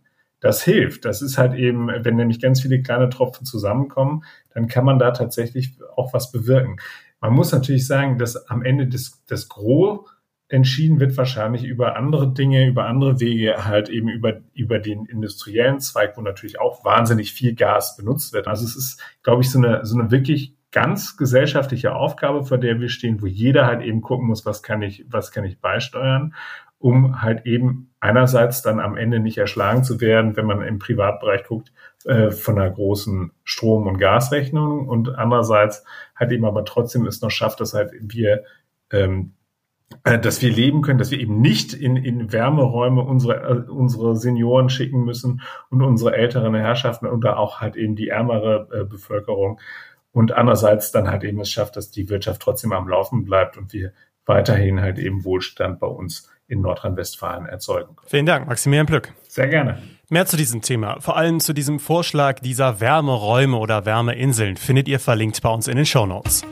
das 0.47 0.63
hilft. 0.63 1.05
Das 1.05 1.23
ist 1.23 1.39
halt 1.39 1.55
eben, 1.55 1.89
wenn 1.89 2.17
nämlich 2.17 2.41
ganz 2.41 2.61
viele 2.61 2.81
kleine 2.81 3.09
Tropfen 3.09 3.45
zusammenkommen, 3.45 4.25
dann 4.55 4.69
kann 4.69 4.85
man 4.85 4.99
da 4.99 5.11
tatsächlich 5.11 5.75
auch 5.97 6.13
was 6.13 6.31
bewirken. 6.31 6.77
Man 7.21 7.35
muss 7.35 7.53
natürlich 7.53 7.87
sagen, 7.87 8.19
dass 8.19 8.49
am 8.49 8.63
Ende 8.63 8.87
des, 8.87 9.25
des 9.27 9.49
Gros 9.49 10.09
entschieden 10.49 11.01
wird 11.01 11.17
wahrscheinlich 11.17 11.65
über 11.65 11.97
andere 11.97 12.33
Dinge, 12.33 12.69
über 12.69 12.87
andere 12.87 13.19
Wege, 13.19 13.65
halt 13.65 13.89
eben 13.89 14.09
über, 14.09 14.35
über 14.55 14.79
den 14.79 15.07
industriellen 15.07 15.81
Zweig, 15.81 16.17
wo 16.17 16.21
natürlich 16.21 16.61
auch 16.61 16.85
wahnsinnig 16.85 17.33
viel 17.33 17.55
Gas 17.57 17.97
benutzt 17.97 18.33
wird. 18.33 18.47
Also 18.47 18.65
es 18.65 18.77
ist, 18.77 19.03
glaube 19.25 19.43
ich, 19.43 19.51
so 19.51 19.59
eine, 19.59 19.85
so 19.85 19.99
eine 19.99 20.13
wirklich 20.13 20.55
ganz 20.71 21.17
gesellschaftliche 21.17 21.95
Aufgabe, 21.97 22.45
vor 22.45 22.59
der 22.59 22.81
wir 22.81 22.89
stehen, 22.89 23.21
wo 23.23 23.27
jeder 23.27 23.67
halt 23.67 23.83
eben 23.83 24.03
gucken 24.03 24.29
muss, 24.29 24.47
was 24.47 24.63
kann 24.63 24.83
ich, 24.83 25.05
was 25.09 25.33
kann 25.33 25.45
ich 25.45 25.59
beisteuern, 25.59 26.35
um 26.87 27.21
halt 27.21 27.47
eben 27.47 27.91
einerseits 27.99 28.63
dann 28.63 28.79
am 28.79 28.97
Ende 28.97 29.19
nicht 29.19 29.39
erschlagen 29.39 29.83
zu 29.83 30.01
werden, 30.01 30.37
wenn 30.37 30.47
man 30.47 30.63
im 30.63 30.79
Privatbereich 30.79 31.43
guckt, 31.43 31.73
äh, 32.05 32.31
von 32.31 32.57
einer 32.57 32.71
großen 32.71 33.33
Strom- 33.43 33.89
und 33.89 33.99
Gasrechnung 33.99 34.87
und 34.87 35.13
andererseits 35.17 35.85
halt 36.15 36.31
eben 36.31 36.45
aber 36.45 36.65
trotzdem 36.65 37.05
es 37.07 37.21
noch 37.23 37.33
schafft, 37.33 37.61
dass 37.61 37.75
halt 37.75 37.91
wir 38.01 38.45
ähm, 38.93 39.33
äh, 40.05 40.21
dass 40.21 40.41
wir 40.43 40.53
leben 40.53 40.83
können, 40.83 41.01
dass 41.01 41.11
wir 41.11 41.19
eben 41.19 41.41
nicht 41.41 41.75
in, 41.75 41.97
in 41.97 42.33
Wärmeräume 42.33 43.03
unsere, 43.03 43.35
äh, 43.35 43.69
unsere 43.69 44.15
Senioren 44.15 44.69
schicken 44.69 45.05
müssen 45.05 45.41
und 45.71 45.83
unsere 45.83 46.15
älteren 46.15 46.55
Herrschaften 46.55 47.09
oder 47.09 47.37
auch 47.41 47.61
halt 47.61 47.75
eben 47.75 47.97
die 47.97 48.11
ärmere 48.11 48.87
Bevölkerung. 48.89 49.59
Und 50.13 50.31
andererseits 50.31 50.93
dann 50.93 51.11
halt 51.11 51.25
eben 51.25 51.41
es 51.41 51.51
schafft, 51.51 51.75
dass 51.75 51.91
die 51.91 52.09
Wirtschaft 52.09 52.43
trotzdem 52.43 52.71
am 52.71 52.89
Laufen 52.89 53.25
bleibt 53.25 53.57
und 53.57 53.73
wir 53.73 53.93
weiterhin 54.25 54.81
halt 54.81 55.01
eben 55.01 55.25
Wohlstand 55.25 55.81
bei 55.81 55.89
uns 55.89 56.31
in 56.49 56.61
Nordrhein-Westfalen 56.61 57.47
erzeugen 57.47 57.97
können. 57.97 58.09
Vielen 58.09 58.27
Dank, 58.27 58.47
Maximilian 58.49 58.87
Plück. 58.87 59.13
Sehr 59.29 59.49
gerne. 59.49 59.83
Mehr 60.09 60.27
zu 60.27 60.37
diesem 60.37 60.63
Thema, 60.63 61.01
vor 61.01 61.17
allem 61.17 61.41
zu 61.41 61.53
diesem 61.53 61.81
Vorschlag 61.81 62.39
dieser 62.39 62.81
Wärmeräume 62.81 63.57
oder 63.57 63.85
Wärmeinseln, 63.85 64.57
findet 64.57 64.87
ihr 64.87 65.01
verlinkt 65.01 65.43
bei 65.43 65.49
uns 65.49 65.67
in 65.67 65.77
den 65.77 65.87
Show 65.87 66.07
Notes. 66.07 66.45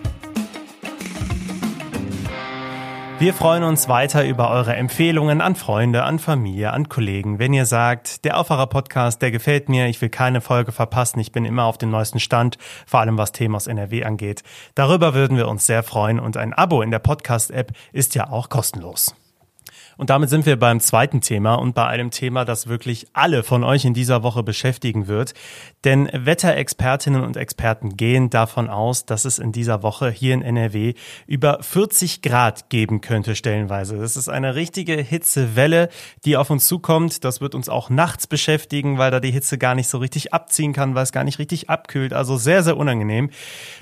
Wir 3.21 3.33
freuen 3.33 3.63
uns 3.63 3.89
weiter 3.89 4.27
über 4.27 4.51
eure 4.51 4.75
Empfehlungen 4.75 5.41
an 5.41 5.55
Freunde, 5.55 6.03
an 6.03 6.19
Familie, 6.19 6.73
an 6.73 6.89
Kollegen. 6.89 7.39
Wenn 7.39 7.55
ihr 7.55 7.65
sagt, 7.65 8.25
der 8.25 8.39
Aufwacher 8.39 8.67
Podcast, 8.67 9.23
der 9.23 9.31
gefällt 9.31 9.69
mir, 9.69 9.87
ich 9.87 10.03
will 10.03 10.09
keine 10.09 10.41
Folge 10.41 10.73
verpassen, 10.73 11.21
ich 11.21 11.31
bin 11.31 11.45
immer 11.45 11.63
auf 11.65 11.79
dem 11.79 11.91
neuesten 11.91 12.19
Stand, 12.19 12.59
vor 12.87 13.01
allem 13.01 13.17
was 13.17 13.31
Themen 13.31 13.55
aus 13.55 13.69
NRW 13.69 14.03
angeht. 14.03 14.43
Darüber 14.75 15.15
würden 15.15 15.37
wir 15.37 15.47
uns 15.47 15.65
sehr 15.65 15.85
freuen 15.85 16.19
und 16.19 16.37
ein 16.37 16.53
Abo 16.53 16.83
in 16.83 16.91
der 16.91 16.99
Podcast-App 16.99 17.73
ist 17.93 18.17
ja 18.17 18.31
auch 18.31 18.49
kostenlos. 18.49 19.15
Und 19.97 20.11
damit 20.11 20.31
sind 20.31 20.47
wir 20.47 20.59
beim 20.59 20.81
zweiten 20.81 21.21
Thema 21.21 21.55
und 21.55 21.75
bei 21.75 21.87
einem 21.87 22.11
Thema, 22.11 22.45
das 22.45 22.67
wirklich 22.67 23.07
alle 23.13 23.43
von 23.43 23.65
euch 23.65 23.85
in 23.85 23.95
dieser 23.95 24.23
Woche 24.23 24.43
beschäftigen 24.43 25.07
wird. 25.07 25.35
Denn 25.85 26.09
Wetterexpertinnen 26.13 27.23
und 27.23 27.37
Experten 27.37 27.97
gehen 27.97 28.31
davon 28.31 28.69
aus, 28.69 29.07
dass 29.07 29.25
es 29.25 29.39
in 29.39 29.53
dieser 29.53 29.83
Woche 29.83 30.11
hier 30.11 30.35
in 30.35 30.43
NRW 30.43 30.95
über 31.27 31.59
40 31.61 32.23
Grad 32.23 32.71
geben 32.71 33.01
könnte 33.01 33.37
stellenweise. 33.37 33.99
Das 33.99 34.17
ist 34.17 34.29
eine 34.29 34.55
richtige 34.55 34.95
Hitzewelle, 34.95 35.89
die 36.25 36.37
auf 36.37 36.51
uns 36.51 36.67
zukommt. 36.67 37.25
Das 37.25 37.41
wird 37.41 37.55
uns 37.55 37.69
auch 37.69 37.91
nachts 37.91 38.27
beschäftigen, 38.27 38.99
weil 38.99 39.11
da 39.11 39.21
die 39.21 39.31
Hitze 39.31 39.59
gar 39.59 39.75
nicht 39.75 39.89
so 39.89 39.99
richtig 39.99 40.33
abziehen 40.33 40.73
kann, 40.73 40.95
weil 40.95 41.03
es 41.03 41.13
gar 41.13 41.25
nicht 41.25 41.39
richtig 41.39 41.71
abkühlt. 41.71 42.13
Also 42.13 42.37
sehr, 42.37 42.63
sehr 42.63 42.77
unangenehm. 42.77 43.31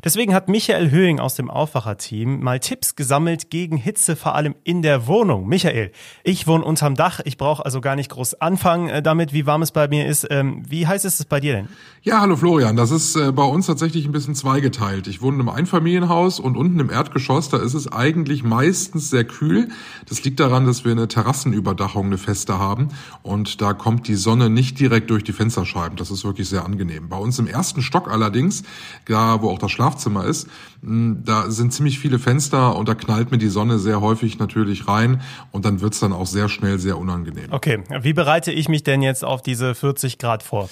Deswegen 0.04 0.34
hat 0.34 0.48
Michael 0.48 0.90
Höhing 0.90 1.20
aus 1.20 1.36
dem 1.36 1.50
Aufwacherteam 1.50 2.40
mal 2.40 2.60
Tipps 2.60 2.96
gesammelt 2.96 3.50
gegen 3.50 3.76
Hitze, 3.76 4.16
vor 4.16 4.34
allem 4.34 4.54
in 4.64 4.82
der 4.82 5.06
Wohnung. 5.06 5.46
Michael, 5.46 5.92
ich 6.24 6.46
wohne 6.46 6.64
unterm 6.64 6.94
Dach. 6.94 7.20
Ich 7.24 7.36
brauche 7.36 7.64
also 7.64 7.80
gar 7.80 7.96
nicht 7.96 8.10
groß 8.10 8.40
anfangen 8.40 8.88
äh, 8.88 9.02
damit, 9.02 9.32
wie 9.32 9.46
warm 9.46 9.62
es 9.62 9.72
bei 9.72 9.88
mir 9.88 10.06
ist. 10.06 10.26
Ähm, 10.30 10.62
wie 10.68 10.86
heiß 10.86 11.04
ist 11.04 11.20
es 11.20 11.26
bei 11.26 11.40
dir 11.40 11.54
denn? 11.54 11.68
Ja, 12.02 12.20
hallo 12.20 12.36
Florian. 12.36 12.76
Das 12.76 12.90
ist 12.90 13.16
äh, 13.16 13.32
bei 13.32 13.44
uns 13.44 13.66
tatsächlich 13.66 14.06
ein 14.06 14.12
bisschen 14.12 14.34
zweigeteilt. 14.34 15.06
Ich 15.06 15.22
wohne 15.22 15.40
im 15.40 15.48
Einfamilienhaus 15.48 16.40
und 16.40 16.56
unten 16.56 16.80
im 16.80 16.90
Erdgeschoss, 16.90 17.48
da 17.48 17.58
ist 17.58 17.74
es 17.74 17.92
eigentlich 17.92 18.42
meistens 18.42 19.10
sehr 19.10 19.24
kühl. 19.24 19.68
Das 20.08 20.24
liegt 20.24 20.40
daran, 20.40 20.66
dass 20.66 20.84
wir 20.84 20.92
eine 20.92 21.08
Terrassenüberdachung, 21.08 22.06
eine 22.06 22.18
feste 22.18 22.58
haben. 22.58 22.88
Und 23.22 23.60
da 23.60 23.72
kommt 23.72 24.08
die 24.08 24.16
Sonne 24.16 24.50
nicht 24.50 24.80
direkt 24.80 25.10
durch 25.10 25.24
die 25.24 25.32
Fensterscheiben. 25.32 25.96
Das 25.96 26.10
ist 26.10 26.24
wirklich 26.24 26.48
sehr 26.48 26.64
angenehm. 26.64 27.08
Bei 27.08 27.16
uns 27.16 27.38
im 27.38 27.46
ersten 27.46 27.82
Stock 27.82 28.10
allerdings, 28.10 28.62
da 29.06 29.42
wo 29.42 29.50
auch 29.50 29.58
das 29.58 29.70
Schlafzimmer 29.70 30.24
ist, 30.24 30.48
da 30.82 31.48
sind 31.48 31.72
ziemlich 31.72 32.00
viele 32.00 32.18
Fenster 32.18 32.74
und 32.76 32.88
da 32.88 32.96
knallt 32.96 33.30
mir 33.30 33.38
die 33.38 33.48
Sonne 33.48 33.78
sehr 33.78 34.00
häufig 34.00 34.40
natürlich 34.40 34.88
rein 34.88 35.20
und 35.52 35.64
dann 35.64 35.80
wird's 35.92 36.00
dann 36.00 36.14
auch 36.14 36.26
sehr 36.26 36.48
schnell 36.48 36.78
sehr 36.78 36.96
unangenehm. 36.96 37.48
Okay, 37.50 37.82
wie 38.00 38.14
bereite 38.14 38.50
ich 38.50 38.70
mich 38.70 38.82
denn 38.82 39.02
jetzt 39.02 39.24
auf 39.24 39.42
diese 39.42 39.74
40 39.74 40.16
Grad 40.16 40.42
vor? 40.42 40.70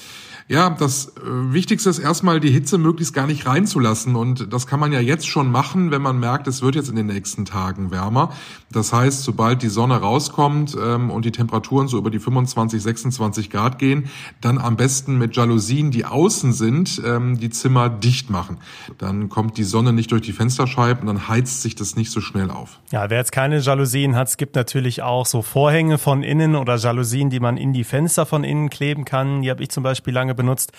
Ja, 0.48 0.70
das 0.70 1.08
äh, 1.08 1.20
Wichtigste 1.52 1.90
ist 1.90 1.98
erstmal 1.98 2.40
die 2.40 2.50
Hitze 2.50 2.78
möglichst 2.78 3.14
gar 3.14 3.26
nicht 3.26 3.46
reinzulassen 3.46 4.16
und 4.16 4.52
das 4.52 4.66
kann 4.66 4.80
man 4.80 4.92
ja 4.92 4.98
jetzt 4.98 5.28
schon 5.28 5.52
machen, 5.52 5.90
wenn 5.90 6.02
man 6.02 6.18
merkt, 6.18 6.48
es 6.48 6.62
wird 6.62 6.74
jetzt 6.74 6.88
in 6.88 6.96
den 6.96 7.06
nächsten 7.06 7.44
Tagen 7.44 7.90
wärmer. 7.90 8.32
Das 8.72 8.92
heißt, 8.92 9.22
sobald 9.22 9.62
die 9.62 9.68
Sonne 9.68 10.00
rauskommt 10.00 10.76
ähm, 10.80 11.10
und 11.10 11.24
die 11.24 11.32
Temperaturen 11.32 11.86
so 11.86 11.98
über 11.98 12.10
die 12.10 12.18
25, 12.18 12.82
26 12.82 13.50
Grad 13.50 13.78
gehen, 13.78 14.08
dann 14.40 14.58
am 14.58 14.76
besten 14.76 15.18
mit 15.18 15.36
Jalousien, 15.36 15.90
die 15.90 16.04
außen 16.04 16.52
sind, 16.52 17.00
ähm, 17.04 17.38
die 17.38 17.50
Zimmer 17.50 17.90
dicht 17.90 18.30
machen. 18.30 18.56
Dann 18.98 19.28
kommt 19.28 19.58
die 19.58 19.64
Sonne 19.64 19.92
nicht 19.92 20.10
durch 20.10 20.22
die 20.22 20.32
Fensterscheiben 20.32 21.02
und 21.02 21.14
dann 21.14 21.28
heizt 21.28 21.62
sich 21.62 21.74
das 21.74 21.94
nicht 21.94 22.10
so 22.10 22.20
schnell 22.20 22.50
auf. 22.50 22.80
Ja, 22.90 23.10
wer 23.10 23.18
jetzt 23.18 23.32
keine 23.32 23.58
Jalousien 23.58 24.16
hat, 24.16 24.28
es 24.28 24.36
gibt 24.36 24.56
natürlich 24.56 25.02
auch 25.02 25.09
so 25.24 25.42
Vorhänge 25.42 25.98
von 25.98 26.22
innen 26.22 26.56
oder 26.56 26.76
Jalousien, 26.76 27.30
die 27.30 27.40
man 27.40 27.56
in 27.56 27.72
die 27.72 27.84
Fenster 27.84 28.26
von 28.26 28.44
innen 28.44 28.70
kleben 28.70 29.04
kann. 29.04 29.42
Die 29.42 29.50
habe 29.50 29.62
ich 29.62 29.70
zum 29.70 29.82
Beispiel 29.82 30.14
lange 30.14 30.34
benutzt. 30.34 30.72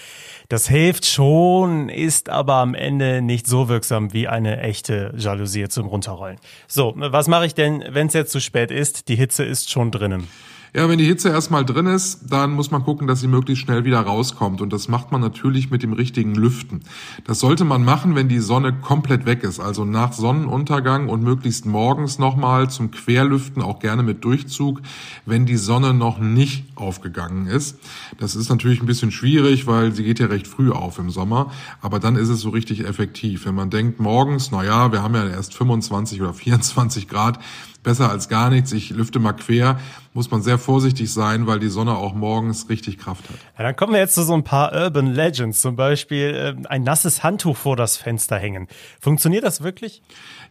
Das 0.50 0.68
hilft 0.68 1.06
schon, 1.06 1.90
ist 1.90 2.30
aber 2.30 2.56
am 2.56 2.74
Ende 2.74 3.22
nicht 3.22 3.48
so 3.48 3.70
wirksam 3.70 4.14
wie 4.14 4.28
eine 4.28 4.62
echte 4.62 5.14
Jalousie 5.18 5.68
zum 5.70 5.88
Runterrollen. 5.88 6.38
So, 6.68 6.94
was 6.96 7.28
mache 7.28 7.46
ich 7.46 7.56
denn, 7.56 7.84
wenn 7.90 8.08
es 8.08 8.14
jetzt 8.14 8.32
zu 8.32 8.40
spät 8.40 8.72
ist? 8.72 9.08
Die 9.08 9.16
Hitze 9.16 9.44
ist 9.44 9.70
schon 9.70 9.92
drinnen. 9.92 10.28
Ja, 10.74 10.88
wenn 10.88 11.00
die 11.00 11.06
Hitze 11.06 11.28
erstmal 11.28 11.66
drin 11.66 11.86
ist, 11.86 12.32
dann 12.32 12.54
muss 12.54 12.72
man 12.72 12.84
gucken, 12.84 13.06
dass 13.06 13.20
sie 13.20 13.28
möglichst 13.28 13.66
schnell 13.66 13.84
wieder 13.84 14.00
rauskommt. 14.00 14.62
Und 14.62 14.72
das 14.72 14.88
macht 14.88 15.12
man 15.12 15.20
natürlich 15.20 15.70
mit 15.70 15.84
dem 15.84 15.92
richtigen 15.92 16.34
Lüften. 16.34 16.80
Das 17.26 17.40
sollte 17.40 17.66
man 17.66 17.84
machen, 17.84 18.16
wenn 18.16 18.30
die 18.30 18.40
Sonne 18.40 18.72
komplett 18.72 19.26
weg 19.26 19.44
ist. 19.44 19.60
Also 19.60 19.84
nach 19.84 20.14
Sonnenuntergang 20.14 21.10
und 21.10 21.24
möglichst 21.24 21.66
morgens 21.66 22.20
nochmal 22.20 22.70
zum 22.70 22.90
Querlüften, 22.90 23.62
auch 23.62 23.80
gerne 23.80 24.02
mit 24.02 24.24
Durchzug, 24.24 24.82
wenn 25.26 25.46
die 25.46 25.58
Sonne 25.58 25.94
noch 25.94 26.20
nicht 26.20 26.64
aufgegangen 26.76 27.48
ist. 27.48 27.78
Das 28.18 28.38
ist 28.38 28.48
natürlich 28.48 28.80
ein 28.80 28.86
bisschen 28.88 29.12
schwierig, 29.12 29.68
weil 29.68 29.92
sie 29.92 30.06
geht 30.06 30.20
ja 30.20 30.28
recht 30.28 30.48
früh 30.48 30.72
auf 30.72 31.00
im 31.00 31.10
Sommer. 31.10 31.52
Aber 31.82 32.00
dann 32.00 32.16
ist 32.16 32.30
es 32.30 32.40
so 32.40 32.50
richtig 32.50 32.86
effektiv. 32.86 33.46
Wenn 33.46 33.56
man 33.56 33.72
denkt 33.72 34.00
morgens, 34.00 34.52
na 34.52 34.64
ja, 34.64 34.94
wir 34.94 35.04
haben 35.04 35.16
ja 35.16 35.28
erst 35.28 35.54
25 35.54 36.22
oder 36.22 36.34
24 36.34 37.10
Grad, 37.10 37.40
besser 37.84 38.10
als 38.10 38.30
gar 38.30 38.50
nichts. 38.50 38.72
Ich 38.72 38.90
lüfte 38.92 39.20
mal 39.20 39.34
quer, 39.34 39.80
muss 40.14 40.30
man 40.30 40.42
sehr 40.42 40.58
vorsichtig 40.58 41.12
sein, 41.12 41.48
weil 41.48 41.60
die 41.60 41.70
Sonne 41.70 41.96
auch 41.96 42.14
morgens 42.14 42.70
richtig 42.70 42.98
Kraft 42.98 43.30
hat. 43.30 43.36
Ja, 43.58 43.64
dann 43.64 43.76
kommen 43.76 43.94
wir 43.94 44.00
jetzt 44.00 44.16
zu 44.16 44.24
so 44.24 44.34
ein 44.34 44.44
paar 44.44 44.74
Urban 44.74 45.08
Legends, 45.08 45.62
zum 45.62 45.76
Beispiel 45.76 46.58
äh, 46.64 46.68
ein 46.68 46.84
nasses 46.84 47.24
Handtuch 47.24 47.58
vor 47.58 47.76
das 47.76 47.98
Fenster 47.98 48.38
hängen. 48.38 48.68
Funktioniert 49.00 49.44
das 49.44 49.64
wirklich? 49.64 50.02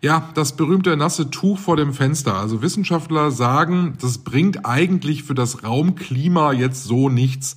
Ja, 0.01 0.31
das 0.35 0.57
berühmte 0.57 0.97
nasse 0.97 1.31
Tuch 1.31 1.59
vor 1.59 1.77
dem 1.77 1.93
Fenster. 1.93 2.35
Also 2.35 2.63
Wissenschaftler 2.63 3.31
sagen, 3.31 3.97
das 4.01 4.19
bringt 4.19 4.65
eigentlich 4.65 5.25
für 5.25 5.35
das 5.35 5.63
Raumklima 5.63 6.53
jetzt 6.53 6.85
so 6.85 7.09
nichts. 7.09 7.57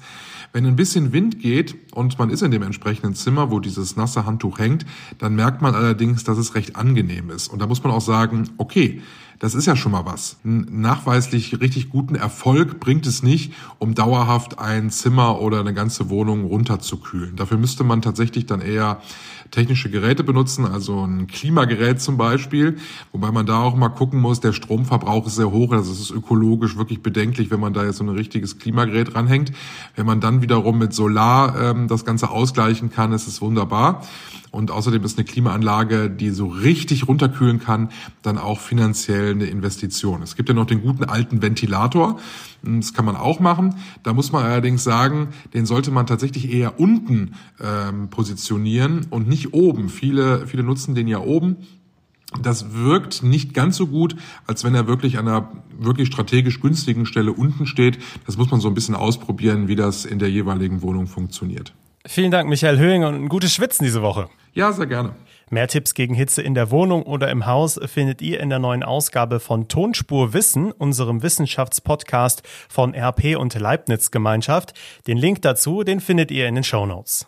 Wenn 0.52 0.68
ein 0.68 0.76
bisschen 0.76 1.14
Wind 1.14 1.40
geht 1.40 1.76
und 1.96 2.20
man 2.20 2.30
ist 2.30 2.44
in 2.44 2.52
dem 2.52 2.62
entsprechenden 2.62 3.16
Zimmer, 3.16 3.50
wo 3.50 3.60
dieses 3.60 3.96
nasse 3.96 4.28
Handtuch 4.28 4.60
hängt, 4.60 4.86
dann 5.18 5.34
merkt 5.34 5.64
man 5.64 5.74
allerdings, 5.74 6.24
dass 6.26 6.38
es 6.38 6.54
recht 6.54 6.76
angenehm 6.76 7.32
ist. 7.32 7.48
Und 7.48 7.60
da 7.60 7.66
muss 7.66 7.84
man 7.84 7.92
auch 7.92 8.02
sagen, 8.02 8.50
okay, 8.58 9.02
das 9.40 9.56
ist 9.56 9.66
ja 9.66 9.76
schon 9.76 9.92
mal 9.92 10.06
was. 10.06 10.38
Einen 10.44 10.82
nachweislich 10.82 11.60
richtig 11.60 11.90
guten 11.90 12.16
Erfolg 12.16 12.80
bringt 12.80 13.06
es 13.06 13.24
nicht, 13.24 13.54
um 13.80 13.96
dauerhaft 13.96 14.60
ein 14.60 14.90
Zimmer 14.90 15.42
oder 15.42 15.60
eine 15.60 15.74
ganze 15.74 16.10
Wohnung 16.10 16.46
runterzukühlen. 16.46 17.36
Dafür 17.36 17.58
müsste 17.58 17.84
man 17.84 18.02
tatsächlich 18.02 18.46
dann 18.46 18.62
eher 18.62 19.02
technische 19.54 19.90
Geräte 19.90 20.24
benutzen, 20.24 20.66
also 20.66 21.06
ein 21.06 21.28
Klimagerät 21.28 22.02
zum 22.02 22.18
Beispiel, 22.18 22.78
wobei 23.12 23.32
man 23.32 23.46
da 23.46 23.62
auch 23.62 23.76
mal 23.76 23.90
gucken 23.90 24.20
muss, 24.20 24.40
der 24.40 24.52
Stromverbrauch 24.52 25.28
ist 25.28 25.36
sehr 25.36 25.52
hoch, 25.52 25.72
also 25.72 25.92
es 25.92 26.00
ist 26.00 26.12
ökologisch 26.12 26.76
wirklich 26.76 27.04
bedenklich, 27.04 27.52
wenn 27.52 27.60
man 27.60 27.72
da 27.74 27.86
jetzt 27.86 27.98
so 27.98 28.04
ein 28.04 28.10
richtiges 28.10 28.58
Klimagerät 28.58 29.14
ranhängt. 29.14 29.52
Wenn 29.96 30.08
man 30.08 30.22
dann 30.22 30.42
wiederum 30.42 30.80
mit 30.80 30.94
Solar 30.94 31.56
ähm, 31.62 31.88
das 31.88 32.04
Ganze 32.04 32.32
ausgleichen 32.32 32.90
kann, 32.92 33.14
ist 33.14 33.28
es 33.28 33.42
wunderbar. 33.42 34.02
Und 34.54 34.70
außerdem 34.70 35.04
ist 35.04 35.18
eine 35.18 35.26
Klimaanlage, 35.26 36.12
die 36.12 36.30
so 36.30 36.46
richtig 36.46 37.08
runterkühlen 37.08 37.60
kann, 37.60 37.90
dann 38.22 38.38
auch 38.38 38.60
finanziell 38.60 39.33
eine 39.34 39.46
Investition. 39.46 40.22
Es 40.22 40.36
gibt 40.36 40.50
ja 40.50 40.56
noch 40.56 40.66
den 40.66 40.82
guten 40.82 41.04
alten 41.04 41.42
Ventilator. 41.42 42.20
Das 42.64 42.94
kann 42.94 43.06
man 43.06 43.16
auch 43.16 43.40
machen. 43.40 43.76
Da 44.04 44.14
muss 44.14 44.32
man 44.32 44.44
allerdings 44.44 44.84
sagen, 44.84 45.30
den 45.54 45.66
sollte 45.66 45.92
man 45.92 46.08
tatsächlich 46.08 46.52
eher 46.52 46.80
unten 46.80 47.36
ähm, 47.62 48.10
positionieren 48.10 49.08
und 49.10 49.28
nicht 49.28 49.54
oben. 49.54 49.90
Viele, 49.90 50.48
viele 50.48 50.64
nutzen 50.64 50.96
den 50.96 51.08
ja 51.08 51.20
oben. 51.20 51.58
Das 52.42 52.74
wirkt 52.74 53.22
nicht 53.22 53.54
ganz 53.54 53.78
so 53.78 53.88
gut, 53.88 54.16
als 54.48 54.64
wenn 54.64 54.74
er 54.74 54.88
wirklich 54.88 55.18
an 55.18 55.28
einer 55.28 55.52
wirklich 55.78 56.08
strategisch 56.08 56.60
günstigen 56.60 57.06
Stelle 57.06 57.32
unten 57.32 57.68
steht. 57.68 58.00
Das 58.26 58.38
muss 58.38 58.50
man 58.50 58.60
so 58.60 58.68
ein 58.68 58.74
bisschen 58.74 58.96
ausprobieren, 58.96 59.68
wie 59.68 59.76
das 59.76 60.06
in 60.06 60.20
der 60.20 60.32
jeweiligen 60.32 60.82
Wohnung 60.82 61.08
funktioniert. 61.08 61.74
Vielen 62.06 62.32
Dank, 62.32 62.50
Michael 62.50 62.80
Höhing, 62.80 63.04
und 63.04 63.16
ein 63.16 63.30
gutes 63.30 63.54
Schwitzen 63.54 63.86
diese 63.86 64.02
Woche. 64.02 64.30
Ja, 64.54 64.72
sehr 64.74 64.88
gerne. 64.88 65.14
Mehr 65.50 65.68
Tipps 65.68 65.94
gegen 65.94 66.14
Hitze 66.14 66.42
in 66.42 66.54
der 66.54 66.72
Wohnung 66.72 67.04
oder 67.04 67.30
im 67.30 67.46
Haus 67.46 67.80
findet 67.86 68.22
ihr 68.22 68.40
in 68.40 68.50
der 68.50 68.60
neuen 68.60 68.84
Ausgabe 68.84 69.40
von 69.40 69.68
Tonspur 69.68 70.34
Wissen, 70.34 70.72
unserem 70.72 71.24
Wissenschaftspodcast 71.24 72.44
von 72.70 72.96
RP 72.96 73.38
und 73.38 73.54
Leibniz 73.54 74.12
Gemeinschaft. 74.12 74.74
Den 75.08 75.18
Link 75.18 75.42
dazu, 75.42 75.84
den 75.84 76.00
findet 76.00 76.32
ihr 76.32 76.48
in 76.48 76.56
den 76.56 76.64
Show 76.64 76.86
Notes. 76.86 77.28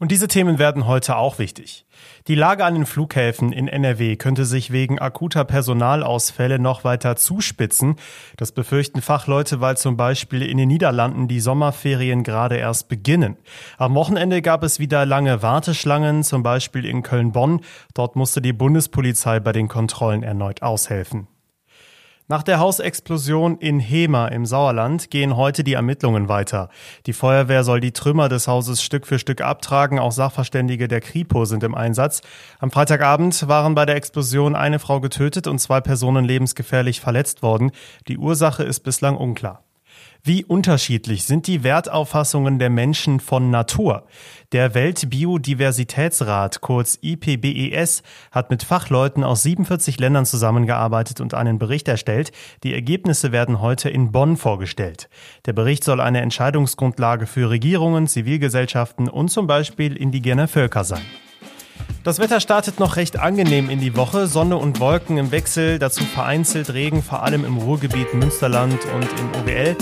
Und 0.00 0.10
diese 0.10 0.28
Themen 0.28 0.58
werden 0.58 0.86
heute 0.86 1.16
auch 1.16 1.38
wichtig. 1.38 1.84
Die 2.26 2.34
Lage 2.34 2.64
an 2.64 2.72
den 2.72 2.86
Flughäfen 2.86 3.52
in 3.52 3.68
NRW 3.68 4.16
könnte 4.16 4.46
sich 4.46 4.72
wegen 4.72 4.98
akuter 4.98 5.44
Personalausfälle 5.44 6.58
noch 6.58 6.84
weiter 6.84 7.16
zuspitzen. 7.16 7.96
Das 8.38 8.52
befürchten 8.52 9.02
Fachleute, 9.02 9.60
weil 9.60 9.76
zum 9.76 9.98
Beispiel 9.98 10.40
in 10.40 10.56
den 10.56 10.68
Niederlanden 10.68 11.28
die 11.28 11.40
Sommerferien 11.40 12.24
gerade 12.24 12.56
erst 12.56 12.88
beginnen. 12.88 13.36
Am 13.76 13.94
Wochenende 13.94 14.40
gab 14.40 14.62
es 14.62 14.78
wieder 14.78 15.04
lange 15.04 15.42
Warteschlangen, 15.42 16.24
zum 16.24 16.42
Beispiel 16.42 16.86
in 16.86 17.02
Köln-Bonn. 17.02 17.60
Dort 17.92 18.16
musste 18.16 18.40
die 18.40 18.54
Bundespolizei 18.54 19.38
bei 19.38 19.52
den 19.52 19.68
Kontrollen 19.68 20.22
erneut 20.22 20.62
aushelfen. 20.62 21.28
Nach 22.30 22.44
der 22.44 22.60
Hausexplosion 22.60 23.58
in 23.58 23.80
Hema 23.80 24.28
im 24.28 24.46
Sauerland 24.46 25.10
gehen 25.10 25.34
heute 25.34 25.64
die 25.64 25.72
Ermittlungen 25.72 26.28
weiter. 26.28 26.68
Die 27.06 27.12
Feuerwehr 27.12 27.64
soll 27.64 27.80
die 27.80 27.90
Trümmer 27.90 28.28
des 28.28 28.46
Hauses 28.46 28.84
Stück 28.84 29.04
für 29.04 29.18
Stück 29.18 29.40
abtragen. 29.40 29.98
Auch 29.98 30.12
Sachverständige 30.12 30.86
der 30.86 31.00
Kripo 31.00 31.44
sind 31.44 31.64
im 31.64 31.74
Einsatz. 31.74 32.22
Am 32.60 32.70
Freitagabend 32.70 33.48
waren 33.48 33.74
bei 33.74 33.84
der 33.84 33.96
Explosion 33.96 34.54
eine 34.54 34.78
Frau 34.78 35.00
getötet 35.00 35.48
und 35.48 35.58
zwei 35.58 35.80
Personen 35.80 36.24
lebensgefährlich 36.24 37.00
verletzt 37.00 37.42
worden. 37.42 37.72
Die 38.06 38.16
Ursache 38.16 38.62
ist 38.62 38.84
bislang 38.84 39.16
unklar. 39.16 39.64
Wie 40.22 40.44
unterschiedlich 40.44 41.24
sind 41.24 41.46
die 41.46 41.64
Wertauffassungen 41.64 42.58
der 42.58 42.68
Menschen 42.68 43.20
von 43.20 43.50
Natur? 43.50 44.04
Der 44.52 44.74
Weltbiodiversitätsrat, 44.74 46.60
kurz 46.60 46.98
IPBES, 47.00 48.02
hat 48.30 48.50
mit 48.50 48.62
Fachleuten 48.62 49.24
aus 49.24 49.42
47 49.44 49.98
Ländern 49.98 50.26
zusammengearbeitet 50.26 51.22
und 51.22 51.32
einen 51.32 51.58
Bericht 51.58 51.88
erstellt. 51.88 52.32
Die 52.64 52.74
Ergebnisse 52.74 53.32
werden 53.32 53.62
heute 53.62 53.88
in 53.88 54.12
Bonn 54.12 54.36
vorgestellt. 54.36 55.08
Der 55.46 55.54
Bericht 55.54 55.84
soll 55.84 56.02
eine 56.02 56.20
Entscheidungsgrundlage 56.20 57.26
für 57.26 57.48
Regierungen, 57.48 58.06
Zivilgesellschaften 58.06 59.08
und 59.08 59.30
zum 59.30 59.46
Beispiel 59.46 59.96
indigene 59.96 60.48
Völker 60.48 60.84
sein. 60.84 61.02
Das 62.04 62.18
Wetter 62.18 62.40
startet 62.40 62.78
noch 62.78 62.96
recht 62.96 63.18
angenehm 63.18 63.70
in 63.70 63.80
die 63.80 63.96
Woche. 63.96 64.26
Sonne 64.26 64.58
und 64.58 64.80
Wolken 64.80 65.16
im 65.16 65.32
Wechsel, 65.32 65.78
dazu 65.78 66.04
vereinzelt 66.04 66.74
Regen, 66.74 67.02
vor 67.02 67.22
allem 67.22 67.44
im 67.44 67.56
Ruhrgebiet 67.56 68.12
Münsterland 68.12 68.78
und 68.94 69.08
im 69.18 69.42
OWL. 69.42 69.76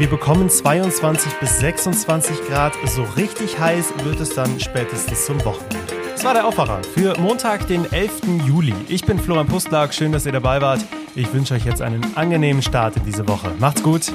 Wir 0.00 0.08
bekommen 0.08 0.48
22 0.48 1.34
bis 1.40 1.58
26 1.58 2.46
Grad. 2.48 2.72
So 2.86 3.02
richtig 3.18 3.60
heiß 3.60 3.92
wird 4.02 4.18
es 4.18 4.34
dann 4.34 4.58
spätestens 4.58 5.26
zum 5.26 5.44
Wochenende. 5.44 5.92
Das 6.14 6.24
war 6.24 6.32
der 6.32 6.46
Aufwacher 6.46 6.82
für 6.82 7.20
Montag, 7.20 7.66
den 7.66 7.84
11. 7.92 8.22
Juli. 8.46 8.74
Ich 8.88 9.04
bin 9.04 9.18
Florian 9.18 9.46
Pustlag. 9.46 9.92
Schön, 9.92 10.10
dass 10.10 10.24
ihr 10.24 10.32
dabei 10.32 10.62
wart. 10.62 10.82
Ich 11.14 11.30
wünsche 11.34 11.52
euch 11.52 11.66
jetzt 11.66 11.82
einen 11.82 12.16
angenehmen 12.16 12.62
Start 12.62 12.96
in 12.96 13.04
diese 13.04 13.28
Woche. 13.28 13.52
Macht's 13.58 13.82
gut. 13.82 14.10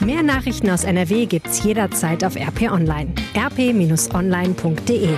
Mehr 0.00 0.22
Nachrichten 0.22 0.68
aus 0.68 0.84
NRW 0.84 1.24
gibt's 1.24 1.64
jederzeit 1.64 2.22
auf 2.22 2.36
RP 2.36 2.70
Online. 2.70 3.10
rp-online.de 3.34 5.16